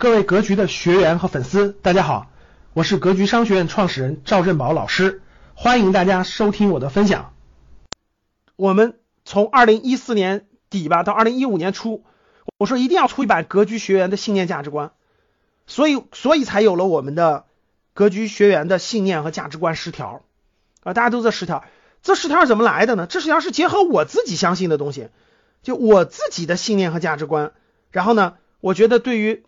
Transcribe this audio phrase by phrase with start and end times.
[0.00, 2.30] 各位格局的学员和粉丝，大家好，
[2.72, 5.22] 我是格局商学院创始人赵振宝老师，
[5.54, 7.34] 欢迎大家收听我的分享。
[8.54, 12.04] 我们从二零一四年底吧到二零一五年初，
[12.58, 14.92] 我说一定要出一版格局学员的信念价值观，
[15.66, 17.46] 所以所以才有了我们的
[17.92, 20.22] 格局学员的信念和价值观十条
[20.84, 21.64] 啊，大家都这十条，
[22.04, 23.08] 这十条是怎么来的呢？
[23.08, 25.08] 这十条是结合我自己相信的东西，
[25.64, 27.50] 就我自己的信念和价值观，
[27.90, 29.42] 然后呢，我觉得对于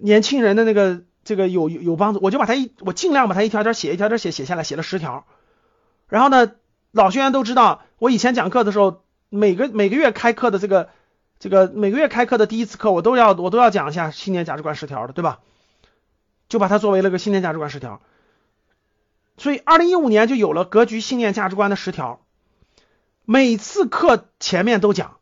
[0.00, 5.26] 年轻人的那个这个有有帮助，我就把它一我尽量把它一条条写一条条写写下来，写了十条。
[6.06, 6.52] 然后呢，
[6.92, 10.88] 老学员都知道，我以前讲课的时候，每个每个月开课的这个
[11.40, 15.40] 这个每个月开课的第一次课，我都要我都要讲一下信念价值观十条的，对吧？
[16.48, 18.00] 就把它作为了个信念价值观十条。
[19.36, 22.20] 所以，二零一五年就有了格局信念价值观的十条，
[23.24, 25.18] 每次课前面都讲，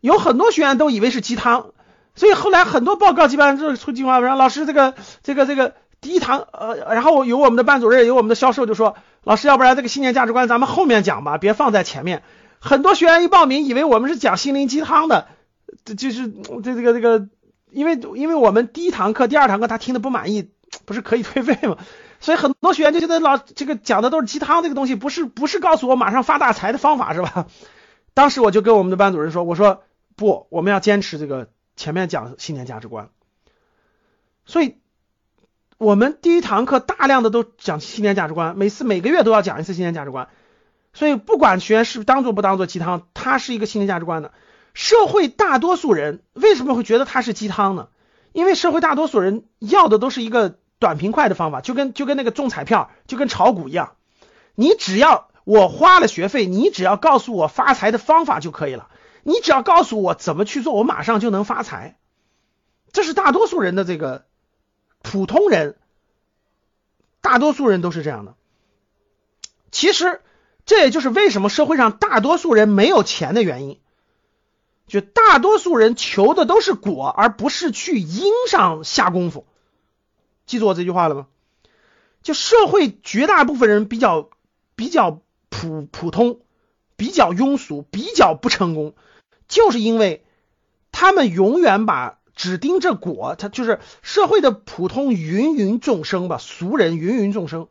[0.00, 1.72] 有很多学员都以为是鸡汤。
[2.14, 12.22] 所以后来很多报告基本上就是出计划，说老师这个这个这个第一堂呃，然后有我们的班主任，有我们的销售就说，老师要不然这个信念价值观咱们后面讲吧，别放在前面。
[12.58, 15.26] 很多学员一报名，以为我们是讲心灵鸡汤的，
[15.84, 17.28] 这就是这这个这个，
[17.70, 20.50] 因为因为我们第一堂课、第二堂课他听的不满意，
[20.84, 21.78] 不是可以退费吗？
[22.20, 27.46] 所以很多学员就觉得老这个讲的都是鸡汤这个东西，不是不是告诉我马上发大财的方法是吧？
[28.14, 29.82] 当时我就跟我们的班主任说，我说
[30.14, 31.48] 不，我们要坚持这个。
[31.76, 33.10] 前面讲信念价值观，
[34.44, 34.76] 所以
[35.78, 40.28] 我们第一堂课大量的都讲信念价值观，每次每个月都要讲一次信念价值观。
[40.92, 44.32] 所以不管学员是当做不当做鸡汤，它是一个信念价值观的。
[44.74, 47.88] 社会大多数人为什么会觉得它是鸡汤呢？
[48.32, 53.96] 因为社会大多数人要的都是一个短平快的方法，就跟就跟那个中彩票，就跟炒股一样。
[54.54, 58.88] 你只要我花了学费，你只要告诉我发财的方法就可以了。
[59.22, 61.98] 你只要告诉我怎么去做，我马上就能发财。
[62.92, 64.26] 这是大多数人的这个
[65.02, 65.76] 普通人，
[67.20, 68.34] 大多数人都是这样的。
[69.70, 70.20] 其实
[70.66, 73.80] 这也就是为什么社会上大多数人没有钱的原因。
[74.86, 79.46] 就大多数人求的都是果，而不是去因上下功夫。
[80.44, 81.28] 记住我这句话了吗？
[82.22, 84.28] 就社会绝大部分人比较
[84.76, 86.40] 比较普普通，
[87.02, 88.94] 比较庸俗，比较不成功。
[89.48, 90.24] 就是因为
[90.92, 97.66] 他们永远把只盯着果，他就是社会的普通芸芸众生吧，俗人芸芸众生，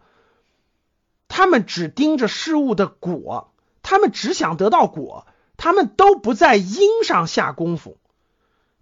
[1.29, 5.25] 他们只盯着事物的果，他们只想得到果，
[5.55, 7.97] 他们都不在因上下功夫，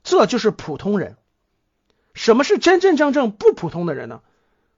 [0.03, 1.15] 这就是普通人。
[2.15, 4.21] 什么是真真正正不普通的人呢？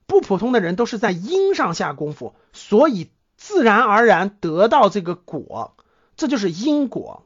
[0.06, 3.10] 不普通的人都是在因上下功夫，所以
[3.42, 5.76] 自然而然得到这个果，
[6.16, 7.24] 这就是因果。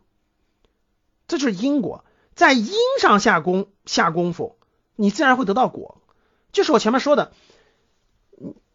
[1.28, 2.06] 这就是因果，
[2.36, 4.56] 在因上下功下功夫，
[4.96, 6.02] 你自然会得到果。
[6.54, 7.34] 就是我前面说的，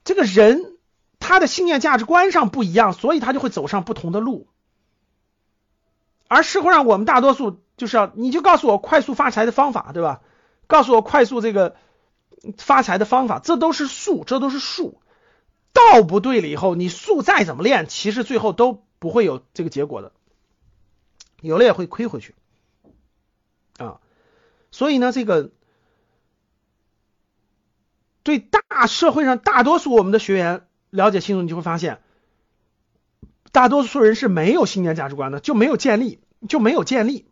[0.05, 0.77] 这个人
[1.19, 4.47] 他的信念价值观上不一样，所以他就会走上不同的路。
[6.29, 10.21] 而社会上我们大多数就是要，你就告诉我快速发财的方法，对吧？
[10.67, 11.75] 告诉我快速这个
[12.59, 15.01] 发财的方法，这都是术，这都是术。
[15.73, 20.13] 道不对了以后，你术再怎么练，其实最后都不会有这个结果的，
[21.41, 22.35] 有了也会亏回去。
[23.79, 24.01] 啊，
[24.71, 25.51] 所以呢，这个
[28.23, 32.03] 对大社会上大多数我们的学员了解清楚，你就会发现，
[33.53, 37.27] 大多数人是没有信念价值观的，就没有建立，就没有建立。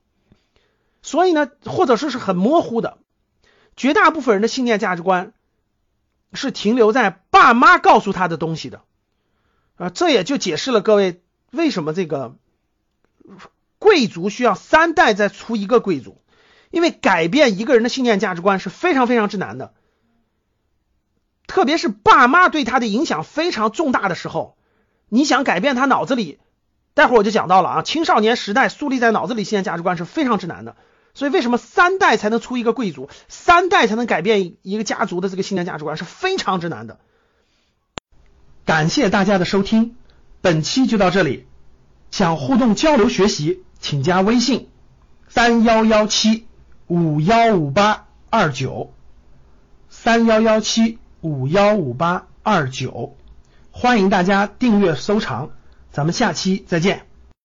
[1.03, 2.99] 所以呢，或者说是很模糊的，
[3.76, 5.32] 绝大部分人的信念价值观
[6.33, 8.83] 是停留在爸妈告诉他的东西的。
[9.77, 12.37] 啊，这也就解释了各位为什么这个
[13.78, 16.21] 贵族需要三代再出一个贵族。
[16.71, 19.72] 因为改变一个人的信念价值观是非常非常之难的，
[21.47, 24.59] 特别是爸妈对他的影响非常重大的时候，
[25.09, 26.41] 你想改变他脑子里，
[26.93, 30.77] 待会儿我就讲到了啊，青少年时代树立在脑子里信念价值观是非常之难的，
[31.19, 37.00] 所以为什么三代才能出一个贵族，三代才能改变一个家族的这个信念价值观是非常之难的。
[38.65, 39.97] 感谢大家的收听，
[40.41, 41.47] 本期就到这里，
[42.12, 44.69] 想互动交流学习，请加微信
[45.29, 46.47] 三幺幺七。
[46.91, 48.94] 五幺五八二九
[49.91, 53.15] 三幺幺七五幺五八二九，
[53.73, 55.50] 欢迎大家订阅收藏，
[55.93, 57.07] 咱们下期再见。